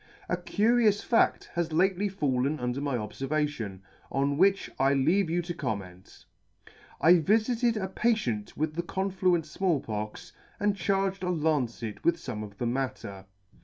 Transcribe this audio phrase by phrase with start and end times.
[0.29, 3.81] "A curious fadl has lately fallen under my obfervation,
[4.11, 6.25] on which I leave you to comment."
[7.01, 12.43] I vifited a patient with the confluent Small Pox, and charged a lancet with fome
[12.43, 13.27] of the matter.